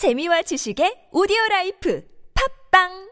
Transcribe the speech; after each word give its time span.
재미와 0.00 0.40
지식의 0.48 1.12
오디오 1.12 1.36
라이프. 1.50 2.00
팝빵 2.32 3.09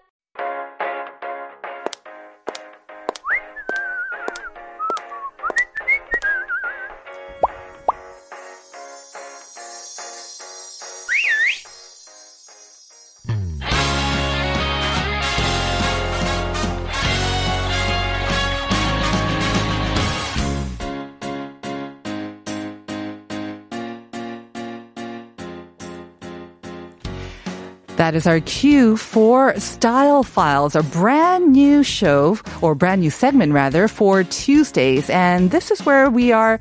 That 28.09 28.15
is 28.15 28.27
our 28.27 28.41
cue 28.41 28.97
for 28.97 29.55
Style 29.61 30.23
Files, 30.23 30.75
a 30.75 30.83
brand 30.83 31.53
new 31.53 31.83
show, 31.83 32.39
or 32.63 32.75
brand 32.75 33.03
new 33.03 33.11
segment 33.11 33.53
rather, 33.53 33.87
for 33.87 34.25
Tuesdays. 34.25 35.11
And 35.11 35.51
this 35.51 35.71
is 35.71 35.85
where 35.85 36.09
we 36.09 36.33
are 36.33 36.59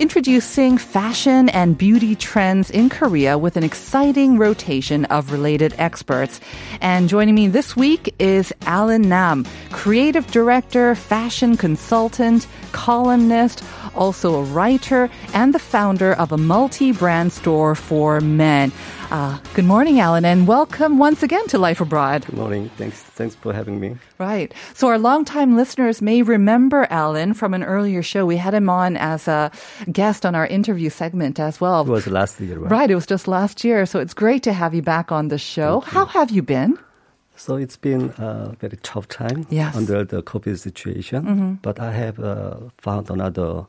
introducing 0.00 0.78
fashion 0.78 1.48
and 1.50 1.78
beauty 1.78 2.16
trends 2.16 2.72
in 2.72 2.88
Korea 2.88 3.38
with 3.38 3.56
an 3.56 3.62
exciting 3.62 4.36
rotation 4.36 5.04
of 5.04 5.30
related 5.30 5.74
experts. 5.78 6.40
And 6.80 7.08
joining 7.08 7.36
me 7.36 7.46
this 7.46 7.76
week 7.76 8.12
is 8.18 8.52
Alan 8.62 9.02
Nam, 9.02 9.46
creative 9.70 10.26
director, 10.32 10.96
fashion 10.96 11.56
consultant, 11.56 12.48
columnist, 12.72 13.60
also 13.94 14.34
a 14.36 14.42
writer, 14.42 15.10
and 15.34 15.54
the 15.54 15.58
founder 15.58 16.12
of 16.14 16.32
a 16.32 16.38
multi-brand 16.38 17.32
store 17.32 17.74
for 17.74 18.20
men. 18.20 18.72
Uh, 19.10 19.38
good 19.54 19.64
morning, 19.64 19.98
Alan, 19.98 20.24
and 20.24 20.46
welcome 20.46 20.98
once 20.98 21.22
again 21.24 21.44
to 21.48 21.58
Life 21.58 21.80
Abroad. 21.80 22.24
Good 22.26 22.36
morning. 22.36 22.70
Thanks. 22.76 23.02
Thanks 23.02 23.34
for 23.34 23.52
having 23.52 23.80
me. 23.80 23.96
Right. 24.18 24.54
So 24.74 24.86
our 24.88 24.98
longtime 24.98 25.56
listeners 25.56 26.00
may 26.00 26.22
remember 26.22 26.86
Alan 26.90 27.34
from 27.34 27.52
an 27.54 27.64
earlier 27.64 28.02
show. 28.02 28.24
We 28.24 28.36
had 28.36 28.54
him 28.54 28.68
on 28.70 28.96
as 28.96 29.26
a 29.26 29.50
guest 29.90 30.24
on 30.24 30.34
our 30.36 30.46
interview 30.46 30.90
segment 30.90 31.40
as 31.40 31.60
well. 31.60 31.82
It 31.82 31.88
was 31.88 32.06
last 32.06 32.40
year, 32.40 32.58
right? 32.58 32.70
Right. 32.70 32.90
It 32.90 32.94
was 32.94 33.06
just 33.06 33.26
last 33.26 33.64
year. 33.64 33.84
So 33.84 33.98
it's 33.98 34.14
great 34.14 34.44
to 34.44 34.52
have 34.52 34.74
you 34.74 34.82
back 34.82 35.10
on 35.10 35.26
the 35.28 35.38
show. 35.38 35.80
How 35.80 36.06
have 36.06 36.30
you 36.30 36.42
been? 36.42 36.78
So 37.34 37.56
it's 37.56 37.76
been 37.78 38.10
a 38.18 38.54
very 38.60 38.76
tough 38.82 39.08
time 39.08 39.46
Yes. 39.50 39.74
under 39.74 40.04
the 40.04 40.22
COVID 40.22 40.58
situation, 40.58 41.58
but 41.62 41.80
I 41.80 41.90
have 41.90 42.20
uh, 42.20 42.56
found 42.78 43.08
another 43.10 43.64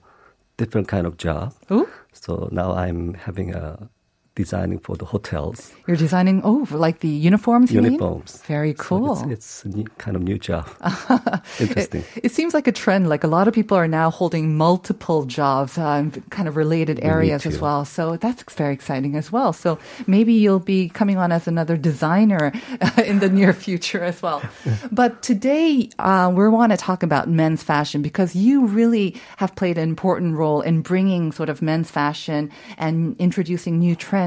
different 0.62 0.88
kind 0.88 1.08
of 1.08 1.18
job. 1.18 1.54
Ooh. 1.72 1.90
So 2.14 2.48
now 2.52 2.74
I'm 2.74 3.16
having 3.16 3.54
a 3.56 3.90
designing 4.36 4.80
for 4.80 4.96
the 4.96 5.06
hotels 5.06 5.74
You're 5.88 5.98
designing, 5.98 6.42
oh, 6.46 6.66
like 6.72 7.00
the 7.00 7.10
uniforms, 7.10 7.72
you 7.72 7.82
mean? 7.82 7.94
uniforms. 7.94 8.42
Very 8.48 8.72
So 8.72 8.84
cool. 8.84 9.12
it's, 9.24 9.32
it's 9.32 9.66
a 9.66 9.70
new, 9.70 9.84
kind 9.98 10.16
of 10.16 10.24
new 10.24 10.38
job. 10.38 10.70
Interesting. 11.60 12.04
It, 12.16 12.26
it 12.26 12.32
seems 12.32 12.54
like 12.54 12.66
a 12.68 12.72
trend. 12.72 13.10
Like 13.10 13.24
a 13.26 13.28
lot 13.28 13.48
of 13.50 13.54
people 13.54 13.76
are 13.78 13.88
now 13.90 14.10
holding 14.10 14.56
multiple 14.56 15.26
jobs 15.26 15.78
uh, 15.78 16.00
in 16.02 16.12
kind 16.30 16.48
of 16.48 16.56
related 16.56 17.00
areas 17.04 17.46
as 17.46 17.60
well. 17.60 17.84
So 17.84 18.16
that's 18.18 18.44
very 18.54 18.74
exciting 18.74 19.16
as 19.18 19.32
well. 19.32 19.52
So 19.54 19.78
maybe 20.08 20.34
you'll 20.34 20.60
be 20.60 20.88
coming 20.90 21.18
on 21.18 21.32
as 21.32 21.48
another 21.48 21.76
designer 21.76 22.54
in 23.06 23.20
the 23.20 23.30
near 23.30 23.52
future 23.54 24.02
as 24.04 24.22
well. 24.22 24.42
but 24.92 25.22
today 25.24 25.90
uh, 26.00 26.32
we 26.34 26.48
want 26.48 26.72
to 26.72 26.78
talk 26.78 27.04
about 27.04 27.28
men's 27.28 27.64
fashion 27.64 28.02
because 28.02 28.34
you 28.36 28.66
really 28.66 29.20
have 29.38 29.56
played 29.56 29.78
an 29.78 29.90
important 29.90 30.36
role 30.36 30.62
in 30.62 30.82
bringing 30.82 31.32
sort 31.34 31.50
of 31.50 31.62
men's 31.62 31.92
fashion 31.92 32.50
and 32.78 33.16
introducing 33.20 33.78
new 33.80 33.96
trends 33.96 34.21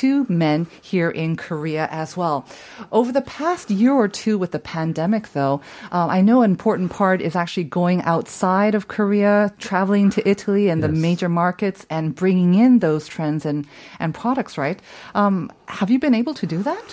to 0.00 0.26
men 0.28 0.66
here 0.82 1.10
in 1.10 1.36
Korea 1.36 1.88
as 1.90 2.16
well. 2.16 2.44
Over 2.90 3.12
the 3.12 3.20
past 3.22 3.70
year 3.70 3.92
or 3.92 4.08
two 4.08 4.38
with 4.38 4.52
the 4.52 4.58
pandemic, 4.58 5.24
though, 5.32 5.60
um, 5.92 6.08
I 6.10 6.20
know 6.20 6.42
an 6.42 6.50
important 6.50 6.90
part 6.90 7.20
is 7.20 7.34
actually 7.36 7.64
going 7.64 8.00
outside 8.02 8.74
of 8.74 8.88
Korea, 8.88 9.52
traveling 9.58 10.10
to 10.10 10.20
Italy 10.28 10.68
and 10.70 10.82
the 10.82 10.88
major 10.88 11.28
markets 11.28 11.86
and 11.90 12.14
bringing 12.14 12.54
in 12.54 12.78
those 12.80 13.06
trends 13.06 13.46
and, 13.46 13.66
and 14.00 14.14
products, 14.14 14.56
right? 14.58 14.80
Um, 15.14 15.50
have 15.66 15.90
you 15.90 15.98
been 15.98 16.14
able 16.14 16.34
to 16.34 16.46
do 16.46 16.62
that? 16.62 16.88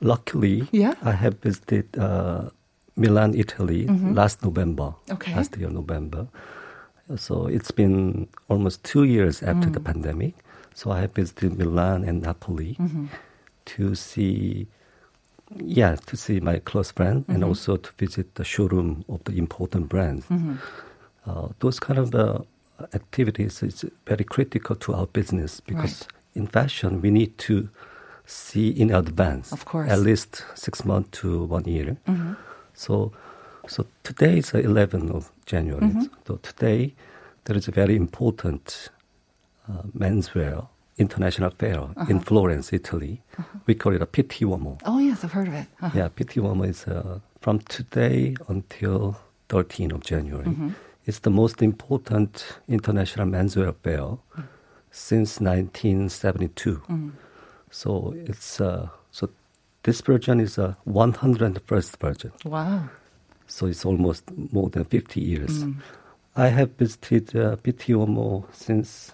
Luckily, 0.00 0.68
Yeah. 0.72 0.94
I 1.02 1.12
have 1.12 1.34
visited 1.40 1.86
uh, 1.96 2.50
Milan, 2.96 3.34
Italy 3.34 3.86
last 3.86 4.42
November. 4.42 4.94
Okay. 5.10 5.34
Last 5.34 5.56
year, 5.56 5.70
November. 5.70 6.26
So 7.16 7.46
it's 7.46 7.70
been 7.70 8.28
almost 8.48 8.82
two 8.84 9.04
years 9.04 9.42
after 9.42 9.68
the 9.70 9.80
pandemic. 9.80 10.34
So 10.74 10.90
I 10.90 11.00
have 11.02 11.12
visited 11.12 11.56
Milan 11.58 12.04
and 12.04 12.22
Napoli 12.22 12.76
mm-hmm. 12.78 13.06
to 13.66 13.94
see, 13.94 14.66
yeah, 15.56 15.96
to 16.06 16.16
see 16.16 16.40
my 16.40 16.58
close 16.58 16.90
friend 16.90 17.24
and 17.28 17.38
mm-hmm. 17.38 17.48
also 17.48 17.76
to 17.76 17.90
visit 17.96 18.34
the 18.34 18.44
showroom 18.44 19.04
of 19.08 19.22
the 19.24 19.38
important 19.38 19.88
brands. 19.88 20.26
Mm-hmm. 20.26 20.56
Uh, 21.26 21.48
those 21.60 21.80
kind 21.80 21.98
of 21.98 22.14
uh, 22.14 22.40
activities 22.92 23.62
is 23.62 23.84
very 24.06 24.24
critical 24.24 24.76
to 24.76 24.94
our 24.94 25.06
business 25.06 25.60
because 25.60 26.06
in 26.34 26.46
fashion 26.46 27.00
we 27.00 27.10
need 27.10 27.38
to 27.38 27.68
see 28.26 28.68
in 28.70 28.92
advance, 28.92 29.52
Of 29.52 29.64
course. 29.64 29.90
at 29.90 30.00
least 30.00 30.44
six 30.54 30.84
months 30.84 31.20
to 31.20 31.44
one 31.44 31.64
year. 31.64 31.96
So, 32.74 33.12
so 33.68 33.86
today 34.02 34.38
is 34.38 34.50
the 34.50 34.62
11th 34.62 35.10
of 35.14 35.30
January. 35.46 35.92
So 36.26 36.36
today 36.36 36.94
there 37.44 37.56
is 37.56 37.68
a 37.68 37.70
very 37.70 37.96
important 37.96 38.88
uh, 39.68 39.82
menswear 39.98 40.68
international 40.96 41.50
fair 41.50 41.88
in 42.08 42.20
Florence, 42.20 42.72
Italy. 42.72 43.20
We 43.66 43.74
call 43.74 43.94
it 43.94 44.02
a 44.02 44.06
Pitti 44.06 44.44
Uomo. 44.46 44.80
Oh, 44.84 44.98
yes, 44.98 45.24
I've 45.24 45.32
heard 45.32 45.48
of 45.48 45.54
it. 45.54 45.66
Uh, 45.82 45.90
Yeah, 45.94 46.08
Pitti 46.08 46.40
Uomo 46.40 46.68
is 46.68 46.86
uh, 46.86 47.18
from 47.40 47.58
today 47.60 48.36
until 48.48 49.16
13th 49.48 49.92
of 49.94 50.02
January. 50.04 50.54
It's 51.06 51.18
the 51.20 51.30
most 51.30 51.62
important 51.62 52.60
international 52.68 53.26
menswear 53.26 53.74
fair 53.82 54.18
since 54.90 55.40
1972. 55.40 56.80
So 57.70 58.14
it's 58.16 58.60
uh, 58.60 58.88
so 59.10 59.28
this 59.82 60.00
version 60.00 60.40
is 60.40 60.58
a 60.58 60.76
101st 60.86 61.96
version. 61.98 62.32
Wow. 62.44 62.88
So 63.46 63.66
it's 63.66 63.84
almost 63.84 64.24
more 64.52 64.70
than 64.70 64.84
50 64.84 65.20
years. 65.20 65.64
I 66.36 66.48
have 66.48 66.70
visited 66.78 67.34
uh, 67.36 67.56
Pitti 67.56 67.92
Uomo 67.94 68.44
since 68.52 69.12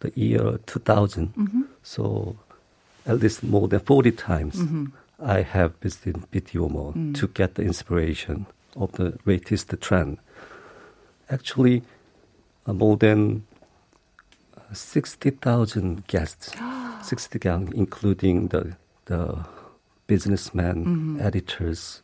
the 0.00 0.12
year 0.14 0.58
2000. 0.66 1.32
So 1.82 2.36
at 3.06 3.20
least 3.20 3.42
more 3.42 3.68
than 3.68 3.80
40 3.80 4.12
times 4.12 4.62
I 5.22 5.42
have 5.42 5.74
visited 5.80 6.30
Pitti 6.30 6.58
Uomo 6.58 7.14
to 7.14 7.26
get 7.28 7.54
the 7.54 7.62
inspiration 7.62 8.46
of 8.76 8.92
the 8.92 9.18
latest 9.24 9.74
trend. 9.80 10.18
Actually, 11.30 11.82
uh, 12.66 12.72
more 12.72 12.96
than 12.96 13.44
uh, 14.56 14.74
60,000 14.74 16.06
guests, 16.06 16.52
60,000, 17.02 17.72
including 17.74 18.48
the, 18.48 18.76
the 19.06 19.44
businessmen, 20.06 21.18
editors, 21.20 22.02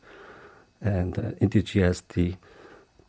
and 0.81 1.17
uh, 1.17 1.31
enthusiastic, 1.39 2.35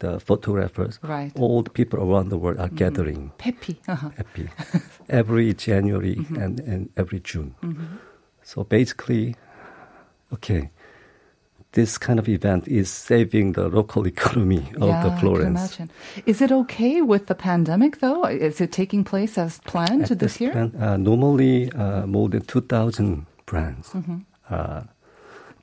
the 0.04 0.20
photographers. 0.20 0.98
Right. 1.02 1.32
All 1.42 1.62
the 1.62 1.70
people 1.80 1.98
around 2.06 2.28
the 2.30 2.38
world 2.38 2.58
are 2.58 2.72
gathering 2.82 3.32
Peppy. 3.38 3.74
Uh-huh. 3.88 4.10
happy 4.16 4.46
every 5.08 5.54
January 5.54 6.16
and, 6.42 6.60
and 6.72 6.88
every 6.96 7.20
June. 7.30 7.54
So 8.42 8.64
basically, 8.64 9.34
okay, 10.32 10.70
this 11.72 11.98
kind 11.98 12.18
of 12.18 12.28
event 12.28 12.68
is 12.68 12.88
saving 12.90 13.52
the 13.54 13.68
local 13.68 14.06
economy 14.14 14.62
of 14.80 14.88
yeah, 14.88 15.02
the 15.02 15.08
I 15.08 15.10
can 15.10 15.18
Florence. 15.20 15.58
imagine. 15.60 15.90
Is 16.26 16.40
it 16.40 16.52
okay 16.52 17.02
with 17.02 17.26
the 17.26 17.34
pandemic, 17.34 17.98
though? 18.00 18.24
Is 18.48 18.60
it 18.60 18.70
taking 18.72 19.02
place 19.04 19.38
as 19.38 19.58
planned 19.66 20.10
At 20.10 20.18
this 20.18 20.40
year? 20.40 20.52
plan- 20.52 20.74
uh, 20.78 20.96
normally, 20.96 21.72
uh, 21.72 22.06
more 22.06 22.28
than 22.28 22.42
2,000 22.42 23.26
brands 23.46 23.88
Mm-hmm. 23.90 24.18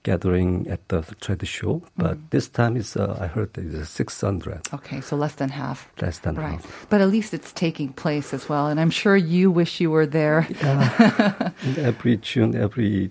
Gathering 0.03 0.68
at 0.68 0.80
the 0.88 1.01
trade 1.19 1.48
show, 1.48 1.81
but 1.95 2.18
Mm. 2.18 2.30
this 2.31 2.50
time 2.50 2.75
is 2.80 2.95
uh, 2.98 3.18
I 3.21 3.27
heard 3.27 3.50
it's 3.57 3.89
600, 3.89 4.62
Okay, 4.74 5.00
so 5.01 5.15
less 5.15 5.36
than 5.36 5.50
half. 5.50 5.88
less 6.01 6.19
than 6.19 6.36
Right. 6.36 6.53
half. 6.53 6.88
But 6.89 7.01
at 7.01 7.09
least 7.12 7.33
it's 7.33 7.51
taking 7.53 7.94
place 7.94 8.33
as 8.33 8.50
well. 8.50 8.65
And 8.68 8.80
I'm 8.80 8.89
sure 8.89 9.15
you 9.15 9.51
wish 9.51 9.80
you 9.80 9.92
were 9.92 10.07
there. 10.07 10.48
And 10.63 11.77
every 11.77 12.18
June, 12.18 12.56
every 12.56 13.09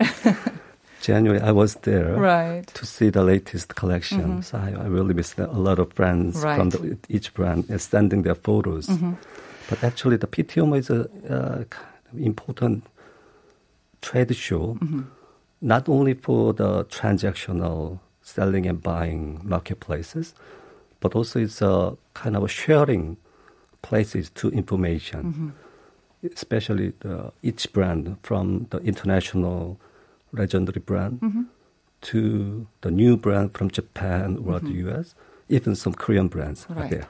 January, 1.01 1.41
I 1.41 1.53
was 1.53 1.75
there. 1.83 2.17
Right. 2.19 2.67
to 2.75 2.85
see 2.87 3.11
the 3.11 3.23
latest 3.23 3.75
collection. 3.77 4.43
So 4.43 4.59
I, 4.59 4.71
I 4.85 4.87
really 4.89 5.15
miss 5.15 5.39
a 5.39 5.47
lot 5.47 5.79
of 5.79 5.93
friends 5.93 6.41
from 6.43 6.71
the, 6.71 6.97
each 7.09 7.33
brand 7.35 7.71
uh, 7.71 7.79
sending 7.79 8.23
their 8.23 8.35
photos. 8.35 8.89
But 9.69 9.85
actually, 9.85 10.17
the 10.19 10.27
Pitti 10.27 10.61
Uomo 10.61 10.77
is 10.77 10.91
a 10.91 11.09
uh, 11.31 11.65
important 12.19 12.83
trade 14.03 14.35
show, 14.35 14.77
not 15.61 15.89
only 15.89 16.15
for 16.15 16.53
the 16.53 16.85
transactional 16.87 17.99
selling 18.23 18.67
and 18.67 18.83
buying 18.83 19.41
marketplaces, 19.45 20.35
but 21.01 21.15
also 21.15 21.41
it's 21.41 21.61
a 21.63 21.97
kind 22.15 22.37
of 22.37 22.43
a 22.45 22.49
sharing 22.49 23.17
places 23.83 24.31
to 24.31 24.49
information. 24.51 25.53
especially 26.23 26.93
the, 27.01 27.33
each 27.43 27.73
brand 27.73 28.17
from 28.23 28.67
the 28.71 28.79
international 28.79 29.79
legendary 30.33 30.81
brand 30.81 31.19
Mm-hmm. 31.21 31.43
to 32.03 32.67
the 32.83 32.91
new 32.91 33.17
brand 33.17 33.53
from 33.57 33.71
Japan 33.71 34.37
or 34.47 34.61
the 34.61 34.73
US, 34.87 35.15
even 35.49 35.75
some 35.75 35.95
Korean 35.95 36.29
brands 36.29 36.67
are 36.69 36.75
Mm-hmm. 36.77 36.91
There. 36.91 37.09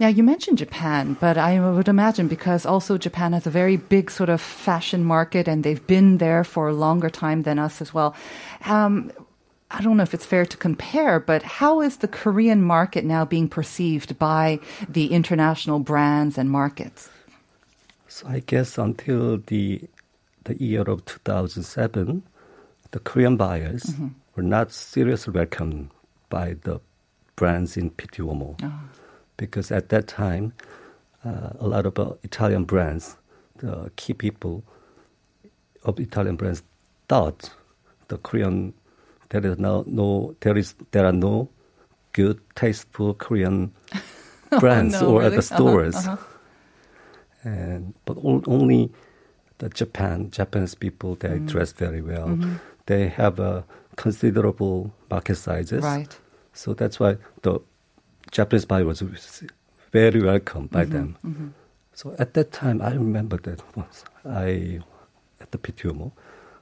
Now, 0.00 0.08
you 0.08 0.22
mentioned 0.22 0.58
Japan, 0.58 1.16
but 1.20 1.36
I 1.38 1.60
would 1.60 1.88
imagine 1.88 2.28
because 2.28 2.66
also 2.66 2.98
Japan 2.98 3.32
has 3.32 3.46
a 3.46 3.50
very 3.50 3.76
big 3.76 4.10
sort 4.10 4.28
of 4.28 4.40
fashion 4.40 5.04
market 5.04 5.48
and 5.48 5.62
they've 5.64 5.86
been 5.86 6.18
there 6.18 6.44
for 6.44 6.68
a 6.68 6.72
longer 6.74 7.10
time 7.10 7.42
than 7.42 7.58
us 7.58 7.80
as 7.80 7.94
well. 7.94 8.14
Um, 8.66 9.12
I 9.70 9.80
don't 9.82 9.96
know 9.96 10.02
if 10.04 10.14
it's 10.14 10.26
fair 10.26 10.46
to 10.46 10.56
compare, 10.56 11.18
but 11.18 11.42
how 11.42 11.80
is 11.80 11.96
the 11.98 12.08
Korean 12.08 12.62
market 12.62 13.04
now 13.04 13.24
being 13.24 13.48
perceived 13.48 14.18
by 14.18 14.60
the 14.88 15.06
international 15.12 15.78
brands 15.80 16.38
and 16.38 16.50
markets? 16.50 17.08
So 18.08 18.28
I 18.28 18.40
guess 18.40 18.78
until 18.78 19.38
the 19.38 19.80
the 20.44 20.54
year 20.62 20.82
of 20.82 21.04
2007, 21.06 22.22
the 22.90 22.98
Korean 23.00 23.36
buyers 23.36 23.82
Mm-hmm. 23.84 24.08
were 24.36 24.42
not 24.42 24.70
seriously 24.72 25.32
welcomed 25.32 25.90
by 26.28 26.54
the 26.62 26.80
brands 27.34 27.76
in 27.76 27.90
Pitti. 27.90 28.22
Oh. 28.22 28.56
Because 29.36 29.70
at 29.72 29.88
that 29.88 30.06
time, 30.06 30.52
uh, 31.24 31.50
a 31.58 31.66
lot 31.66 31.86
of 31.86 31.98
uh, 31.98 32.12
Italian 32.22 32.64
brands, 32.64 33.16
the 33.56 33.90
key 33.96 34.14
people 34.14 34.62
of 35.84 35.98
Italian 36.00 36.36
brands 36.36 36.62
thought 37.08 37.50
the 38.08 38.18
Korean 38.18 38.72
there 39.30 39.44
is 39.46 39.58
no, 39.58 39.84
no 39.86 40.34
there 40.40 40.56
is 40.56 40.74
there 40.92 41.04
are 41.06 41.12
no 41.12 41.48
good 42.12 42.40
tasteful 42.54 43.14
Korean 43.14 43.72
brands 44.60 44.94
no, 45.00 45.08
or 45.10 45.20
really? 45.20 45.26
at 45.26 45.30
the 45.48 45.54
Uh-huh, 45.54 45.56
stores 45.56 45.96
uh-huh. 45.96 46.16
and 47.44 47.94
but 48.04 48.16
all, 48.18 48.42
only 48.46 48.92
the 49.58 49.68
Japan 49.68 50.30
Japanese 50.30 50.74
people 50.74 51.16
they 51.16 51.38
Mm. 51.38 51.46
dress 51.46 51.72
very 51.72 52.00
well. 52.00 52.28
Mm-hmm. 52.28 52.54
They 52.86 53.08
have 53.08 53.38
a 53.40 53.64
considerable 53.96 54.92
market 55.10 55.36
sizes, 55.36 55.82
Right. 55.84 56.16
So 56.52 56.72
that's 56.74 57.00
why 57.00 57.16
the 57.42 57.60
Japanese 58.34 58.64
buyer 58.66 58.84
was 58.84 59.00
very 59.92 60.20
welcome 60.20 60.66
by 60.66 60.84
Mm-hmm. 60.84 60.92
them. 61.24 61.54
So 61.94 62.14
at 62.18 62.34
that 62.34 62.50
time, 62.50 62.82
I 62.82 62.90
remember 62.94 63.36
that 63.46 63.60
once 63.76 64.04
I 64.26 64.80
at 65.40 65.48
the 65.52 65.58
Pitti 65.58 65.84
Uomo, 65.88 66.10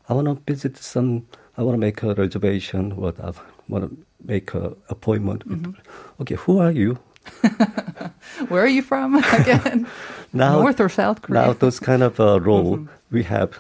I 0.09 0.13
want 0.15 0.27
to 0.29 0.35
visit 0.53 0.77
some. 0.77 1.27
I 1.57 1.63
want 1.63 1.75
to 1.75 1.79
make 1.89 2.03
a 2.03 2.13
reservation. 2.15 2.83
What 2.97 3.17
I 3.21 3.33
want 3.69 3.83
to 3.89 3.91
make 4.33 4.53
a 4.55 4.77
appointment. 4.95 5.47
With, 5.47 5.63
Mm-hmm. 5.63 6.21
Okay, 6.23 6.35
who 6.45 6.59
are 6.59 6.71
you? 6.83 6.99
Where 8.49 8.63
are 8.63 8.75
you 8.79 8.83
from 8.83 9.15
again? 9.41 9.87
Now, 10.35 10.61
North 10.63 10.81
or 10.81 10.89
South 10.89 11.21
Korea? 11.23 11.41
Now, 11.47 11.53
those 11.53 11.79
kind 11.79 12.03
of 12.03 12.19
uh, 12.19 12.41
role 12.41 12.89
we 13.11 13.23
have 13.25 13.51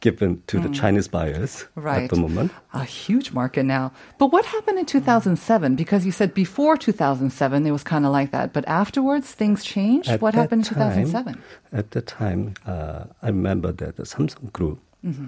given 0.00 0.42
to 0.46 0.60
the 0.60 0.68
Chinese 0.68 1.08
buyers 1.08 1.64
Mm. 1.76 1.84
Right. 1.84 2.02
at 2.04 2.10
the 2.10 2.16
moment. 2.16 2.52
A 2.72 2.84
huge 2.84 3.32
market 3.32 3.64
now. 3.64 3.92
But 4.18 4.32
what 4.32 4.44
happened 4.44 4.78
in 4.78 4.86
2007? 4.86 5.74
Because 5.76 6.06
you 6.06 6.12
said 6.12 6.34
before 6.34 6.76
2007 6.76 7.66
it 7.66 7.70
was 7.72 7.82
kind 7.82 8.04
of 8.06 8.12
like 8.12 8.30
that, 8.30 8.52
but 8.52 8.64
afterwards 8.68 9.32
things 9.32 9.64
changed. 9.64 10.08
At 10.08 10.20
what 10.20 10.34
happened 10.34 10.62
in 10.68 10.74
2007? 10.74 11.42
At 11.72 11.90
the 11.90 12.00
time, 12.02 12.54
uh, 12.66 13.04
I 13.22 13.26
remember 13.28 13.72
that 13.72 13.96
the 13.96 14.04
Samsung 14.04 14.52
Group 14.52 14.78
Mm-hmm. 15.04 15.26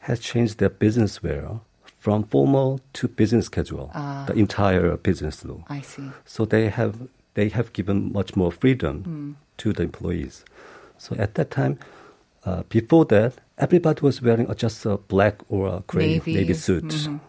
has 0.00 0.20
changed 0.20 0.58
their 0.58 0.68
business 0.68 1.22
wear 1.22 1.60
from 1.98 2.24
formal 2.24 2.80
to 2.92 3.08
business 3.08 3.48
casual, 3.48 3.90
Ah. 3.94 4.24
the 4.28 4.34
entire 4.34 4.96
business 4.96 5.44
law. 5.44 5.64
I 5.68 5.80
see. 5.80 6.10
So 6.24 6.44
they 6.44 6.68
have 6.68 6.94
they 7.34 7.48
have 7.50 7.72
given 7.72 8.12
much 8.12 8.36
more 8.36 8.50
freedom 8.52 9.02
Hmm. 9.04 9.30
to 9.58 9.72
the 9.72 9.82
employees. 9.82 10.44
So 10.98 11.16
at 11.18 11.34
that 11.34 11.50
time, 11.50 11.78
uh, 12.44 12.62
before 12.68 13.04
that, 13.06 13.32
everybody 13.58 14.00
was 14.02 14.20
wearing 14.22 14.52
just 14.56 14.84
a 14.86 14.96
black 14.96 15.36
or 15.48 15.68
a 15.68 15.82
gray 15.86 16.06
Navy. 16.14 16.34
navy, 16.34 16.54
suit. 16.54 16.84
Mhm. 16.84 17.20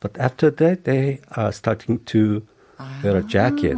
But 0.00 0.16
after 0.18 0.50
that, 0.50 0.84
they 0.84 1.20
are 1.32 1.52
starting 1.52 1.98
to 2.06 2.42
wear 3.02 3.16
a 3.16 3.22
jacket. 3.22 3.76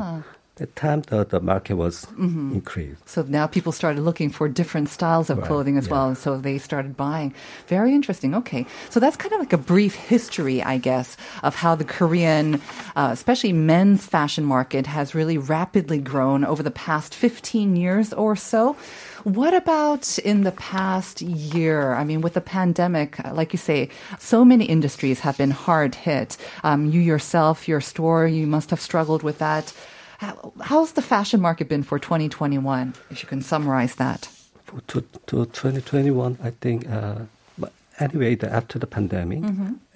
That 0.61 0.77
time, 0.77 1.01
the, 1.09 1.25
the 1.25 1.41
market 1.41 1.77
was 1.81 2.05
Mm-hmm. 2.21 2.53
increased. 2.61 3.09
So 3.09 3.23
now 3.25 3.47
people 3.49 3.73
started 3.73 4.03
looking 4.03 4.29
for 4.29 4.45
different 4.47 4.89
styles 4.91 5.31
of 5.31 5.39
Right, 5.39 5.47
clothing 5.49 5.79
as 5.81 5.87
yeah. 5.87 5.93
well. 5.93 6.09
And 6.13 6.19
so 6.19 6.37
they 6.37 6.59
started 6.59 6.97
buying. 7.01 7.33
Very 7.67 7.95
interesting. 7.95 8.35
Okay. 8.35 8.67
So 8.93 9.01
that's 9.01 9.17
kind 9.17 9.33
of 9.33 9.41
like 9.41 9.55
a 9.57 9.63
brief 9.73 9.95
history, 9.95 10.63
I 10.63 10.77
guess, 10.77 11.17
of 11.43 11.55
how 11.57 11.75
the 11.81 11.85
Korean, 11.97 12.61
uh, 12.95 13.09
especially 13.11 13.55
men's 13.55 14.05
fashion 14.05 14.45
market 14.45 14.85
has 14.87 15.15
really 15.15 15.39
rapidly 15.39 15.99
grown 15.99 16.45
over 16.45 16.63
the 16.63 16.71
past 16.71 17.15
15 17.15 17.75
years 17.77 18.13
or 18.13 18.37
so. 18.37 18.77
What 19.25 19.55
about 19.55 20.19
in 20.21 20.45
the 20.45 20.53
past 20.53 21.23
year? 21.23 21.95
I 21.95 22.05
mean, 22.05 22.21
with 22.21 22.35
the 22.35 22.41
pandemic, 22.45 23.11
uh, 23.25 23.33
like 23.33 23.55
you 23.55 23.59
say, 23.59 23.89
so 24.19 24.45
many 24.45 24.65
industries 24.67 25.21
have 25.21 25.37
been 25.39 25.53
hard 25.53 25.95
hit. 25.95 26.37
Um, 26.65 26.85
you 26.93 27.01
yourself, 27.01 27.67
your 27.69 27.81
store, 27.81 28.27
you 28.27 28.47
must 28.47 28.69
have 28.71 28.81
struggled 28.81 29.23
with 29.23 29.39
that. 29.39 29.73
How, 30.21 30.53
how's 30.61 30.93
the 30.93 31.01
fashion 31.01 31.41
market 31.41 31.67
been 31.71 31.83
for 31.83 31.99
2021? 31.99 32.93
If 33.11 33.23
you 33.23 33.29
can 33.29 33.41
summarize 33.41 33.95
that. 33.95 34.29
For 34.65 34.83
to, 34.89 35.01
to 35.01 35.47
2021, 35.47 36.37
I 36.43 36.51
think, 36.51 36.87
uh, 36.91 37.21
but 37.59 37.73
anyway, 37.99 38.35
the, 38.35 38.53
after 38.53 38.79
the 38.79 38.87
pandemic, 38.87 39.43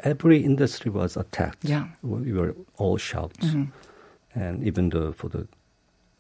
every 0.01 0.43
industry 0.43 0.91
was 0.91 1.19
attacked. 1.19 1.61
Mm-hmm. 1.65 1.73
Yeah. 1.73 1.89
Mm-hmm. 2.03 2.25
We 2.25 2.33
were 2.33 2.57
all 2.79 2.97
shocked. 2.97 3.45
And 4.35 4.65
even 4.65 4.89
the, 4.89 5.13
for 5.13 5.29
the 5.29 5.47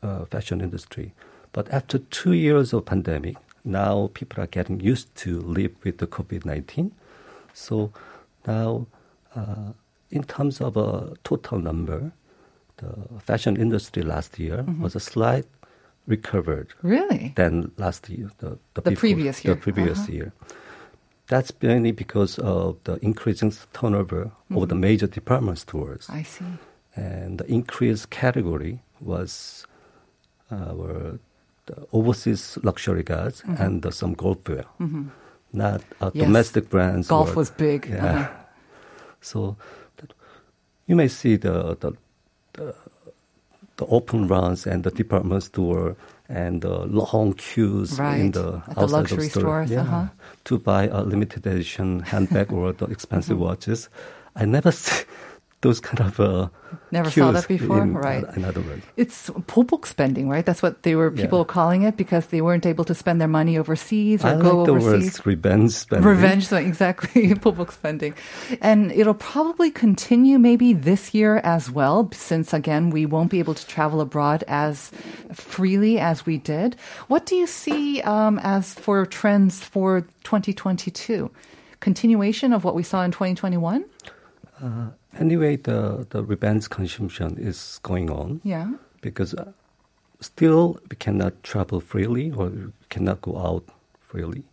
uh, 0.03 0.27
fashion 0.27 0.61
industry. 0.61 1.15
But 1.53 1.71
after 1.73 1.97
two 1.99 2.35
years 2.35 2.75
of 2.75 2.85
pandemic, 2.85 3.37
now 3.65 4.11
people 4.13 4.45
are 4.45 4.49
getting 4.49 4.81
used 4.81 5.15
to 5.25 5.41
live 5.41 5.75
with 5.83 5.97
the 5.97 6.07
COVID-19. 6.07 6.91
So 7.55 7.91
now, 8.47 8.87
uh, 9.35 9.73
in 10.11 10.25
terms 10.25 10.61
of 10.61 10.77
a 10.77 11.15
total 11.25 11.59
number, 11.59 12.13
the 12.77 13.21
fashion 13.21 13.57
industry 13.57 14.03
last 14.03 14.39
year 14.39 14.59
Mm-hmm. 14.63 14.83
was 14.83 14.95
a 14.97 15.01
slight 15.01 15.47
recovered 16.07 16.69
Really? 16.83 17.33
than 17.37 17.71
last 17.79 18.09
year, 18.11 18.31
the, 18.39 18.59
The 18.75 18.83
before- 18.83 18.97
previous 19.01 19.45
year. 19.45 19.55
The 19.55 19.61
previous 19.61 19.99
Uh-huh. 20.01 20.13
year. 20.13 20.33
That's 21.27 21.53
mainly 21.63 21.93
because 21.93 22.39
of 22.39 22.77
the 22.85 22.99
increasing 23.03 23.53
turnover 23.73 24.31
of 24.51 24.69
the 24.69 24.75
major 24.75 25.07
department 25.07 25.59
stores. 25.59 26.07
Mm-hmm. 26.07 26.21
I 26.21 26.23
see. 26.25 26.45
And 26.97 27.39
the 27.39 27.47
increased 27.51 28.11
category 28.11 28.79
was 29.01 29.67
uh, 30.51 30.75
were 30.75 31.19
the 31.67 31.87
overseas 31.93 32.59
luxury 32.63 33.03
goods 33.03 33.43
and 33.59 33.81
the, 33.83 33.91
some 33.91 34.13
golf 34.15 34.39
wear, 34.49 34.65
not 35.53 35.81
uh, 36.01 36.11
Mm-hmm. 36.11 36.19
Yes. 36.19 36.27
domestic 36.27 36.69
brands. 36.69 37.09
Golf 37.09 37.31
or- 37.31 37.37
was 37.37 37.51
big. 37.51 37.87
Yeah. 37.89 38.05
Uh-huh. 38.07 38.29
So 39.21 39.57
that, 39.97 40.13
you 40.87 40.95
may 40.97 41.09
see 41.09 41.37
the, 41.39 41.77
the 41.81 41.93
the 42.55 42.75
the 43.77 43.87
open 43.87 44.29
runs 44.29 44.67
and 44.67 44.85
the 44.85 44.91
department 44.93 45.43
store 45.43 45.97
and 46.29 46.63
the 46.63 46.87
long 46.87 47.33
queues 47.35 47.99
Right. 47.99 48.21
in 48.21 48.31
the 48.31 48.63
At 48.69 48.75
the 48.77 48.81
outside 48.83 48.97
luxury 48.99 49.27
of 49.27 49.31
store 49.33 49.43
stores, 49.43 49.71
yeah, 49.71 49.81
uh-huh. 49.83 50.07
to 50.45 50.59
buy 50.59 50.87
a 50.89 51.03
limited 51.03 51.45
edition 51.47 52.01
handbag 52.01 52.53
or 52.53 52.73
the 52.73 52.87
expensive 52.97 53.39
watches. 53.47 53.89
I 54.37 54.45
never 54.47 54.71
see 54.83 55.05
those 55.65 55.81
kind 55.81 56.01
of 56.09 56.21
uh, 56.21 56.49
Never 56.91 57.11
saw 57.11 57.33
that 57.33 57.49
before? 57.49 57.83
In, 57.83 57.95
Right. 57.95 58.25
In 58.37 58.45
other 58.45 58.61
words. 58.61 58.83
It's 58.97 59.31
pobok 59.53 59.87
spending, 59.87 60.29
right? 60.29 60.45
That's 60.49 60.63
what 60.63 60.83
they 60.85 60.95
were 60.95 61.11
people 61.11 61.41
Yeah. 61.41 61.55
calling 61.57 61.83
it 61.89 61.97
because 61.97 62.27
they 62.33 62.41
weren't 62.47 62.67
able 62.67 62.85
to 62.85 62.95
spend 62.95 63.17
their 63.21 63.33
money 63.41 63.57
overseas 63.63 64.25
or 64.25 64.29
I 64.29 64.37
go 64.37 64.59
like 64.59 64.67
the 64.67 64.73
overseas. 64.77 65.15
words 65.19 65.27
revenge 65.27 65.73
spending. 65.73 66.07
Revenge, 66.09 66.45
so 66.47 66.57
exactly, 66.71 67.23
pobok 67.45 67.73
spending. 67.73 68.13
And 68.61 68.93
it'll 68.93 69.21
probably 69.35 69.71
continue 69.71 70.39
maybe 70.39 70.69
this 70.91 71.15
year 71.19 71.41
as 71.57 71.71
well, 71.79 72.11
since 72.13 72.53
again, 72.53 72.91
we 72.91 73.07
won't 73.07 73.31
be 73.31 73.39
able 73.45 73.55
to 73.55 73.67
travel 73.67 74.01
abroad 74.01 74.45
as 74.47 74.93
freely 75.33 75.99
as 75.99 76.27
we 76.29 76.37
did. 76.39 76.77
What 77.09 77.23
do 77.27 77.35
you 77.41 77.47
see 77.47 78.03
um, 78.03 78.39
as 78.43 78.75
for 78.75 79.07
trends 79.07 79.55
for 79.65 80.03
2022? 80.29 81.31
Continuation 81.81 82.53
of 82.53 82.65
what 82.65 82.75
we 82.75 82.83
saw 82.83 83.03
in 83.05 83.11
2021? 83.11 83.85
Anyway, 85.19 85.57
the, 85.57 86.07
the 86.11 86.25
revenge 86.25 86.71
consumption 86.71 87.37
is 87.39 87.79
going 87.83 88.11
on. 88.11 88.41
Yeah. 88.45 88.71
because 89.01 89.35
uh, 89.35 89.53
still 90.21 90.79
we 90.91 90.97
cannot 90.97 91.43
travel 91.43 91.81
freely 91.81 92.31
or 92.33 92.47
we 92.49 92.73
cannot 92.89 93.21
go 93.21 93.37
out 93.37 93.65
freely. 94.01 94.45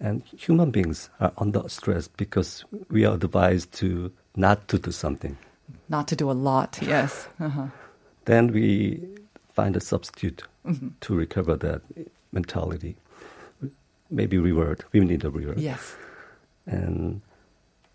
And 0.00 0.22
human 0.36 0.70
beings 0.70 1.10
are 1.20 1.32
under 1.38 1.68
stress 1.68 2.08
because 2.08 2.64
we 2.90 3.04
are 3.04 3.14
advised 3.14 3.72
to 3.80 4.10
not 4.36 4.68
to 4.68 4.78
do 4.78 4.90
something. 4.92 5.36
Not 5.88 6.08
to 6.08 6.16
do 6.16 6.30
a 6.30 6.32
lot, 6.32 6.78
yes. 6.82 7.28
Uh-huh. 7.40 7.66
Then 8.24 8.52
we 8.52 9.00
find 9.52 9.76
a 9.76 9.80
substitute 9.80 10.42
to 11.00 11.14
recover 11.14 11.56
that 11.56 11.82
mentality. 12.32 12.96
Maybe 14.10 14.38
reward. 14.38 14.84
We 14.92 15.00
need 15.00 15.24
a 15.24 15.30
reward. 15.30 15.58
Yes. 15.60 15.96
And 16.66 17.20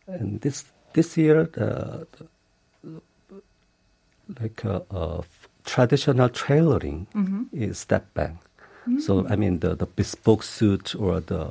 and 0.08 0.42
this 0.42 0.66
this 0.94 1.18
year, 1.18 1.44
the, 1.46 2.08
the- 2.84 3.42
like 4.40 4.64
uh, 4.66 4.80
uh, 4.92 5.22
traditional 5.66 6.30
tailoring 6.30 7.08
is 7.52 7.78
step 7.80 8.14
back. 8.14 8.34
So 9.00 9.28
I 9.30 9.36
mean 9.36 9.60
the, 9.60 9.76
the 9.76 9.86
bespoke 9.86 10.44
suit 10.44 10.96
or 10.96 11.20
the 11.20 11.50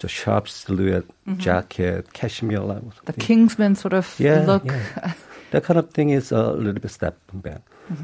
the 0.00 0.08
sharp 0.08 0.48
silhouette 0.48 1.04
jacket, 1.36 2.12
cashmere. 2.12 2.60
like 2.60 2.82
The. 3.04 3.12
Kingsman 3.14 3.74
sort 3.74 3.92
of 3.94 4.14
yeah, 4.18 4.44
look. 4.46 4.64
yeah. 4.64 5.12
that 5.50 5.64
kind 5.64 5.78
of 5.78 5.90
thing 5.90 6.10
is 6.10 6.32
a 6.32 6.52
little 6.52 6.80
bit 6.80 6.90
step 6.90 7.16
back. 7.32 7.60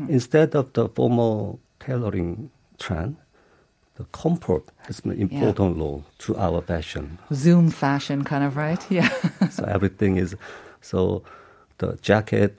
Instead 0.09 0.55
of 0.55 0.73
the 0.75 0.89
formal 0.89 1.59
tailoring 1.79 2.51
trend, 2.79 3.17
comfort 4.13 4.65
has 4.87 5.01
an 5.05 5.13
important 5.13 5.77
role 5.79 6.05
to 6.19 6.37
our 6.37 6.61
fashion. 6.63 7.19
Zoom 7.33 7.71
fashion, 7.71 8.25
kind 8.25 8.45
of, 8.45 8.57
right? 8.57 8.81
Yeah. 8.91 9.09
so 9.51 9.65
everything 9.65 10.17
is 10.17 10.35
so 10.81 11.23
the 11.79 11.99
jacket 12.03 12.59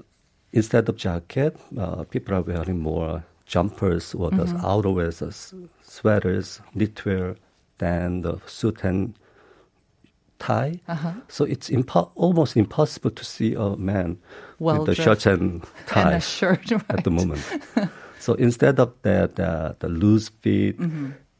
instead 0.53 0.89
of 0.89 0.95
jacket 0.97 1.57
uh, 1.77 2.03
people 2.05 2.35
are 2.35 2.41
wearing 2.41 2.79
more 2.79 3.23
jumpers 3.45 4.13
or 4.15 4.29
the 4.31 4.45
outerwears 4.63 5.21
uh, 5.21 5.27
s- 5.27 5.53
sweaters 5.83 6.61
knitwear 6.75 7.35
than 7.77 8.21
the 8.21 8.37
suit 8.47 8.83
and 8.83 9.13
tie 10.39 10.79
so 11.27 11.45
it's 11.45 11.69
impo- 11.69 12.11
almost 12.15 12.57
impossible 12.57 13.11
to 13.11 13.23
see 13.23 13.53
a 13.53 13.75
man 13.77 14.17
Well 14.59 14.79
with 14.79 14.85
the 14.87 14.95
shirt 14.95 15.25
and 15.27 15.63
tie 15.87 16.13
and 16.13 16.23
shirt, 16.23 16.71
right? 16.71 16.83
at 16.89 17.03
the 17.03 17.11
moment 17.11 17.43
so 18.19 18.33
instead 18.35 18.79
of 18.79 18.93
that 19.03 19.39
uh, 19.39 19.73
the 19.79 19.89
loose 19.89 20.29
fit 20.29 20.75